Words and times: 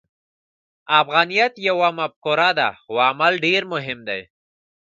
افغانیت 1.01 1.53
یوه 1.67 1.89
مفکوره 1.99 2.49
ده، 2.59 2.69
خو 2.81 2.93
عمل 3.09 3.33
ډېر 3.45 3.61
مهم 3.73 3.99
دی. 4.07 4.21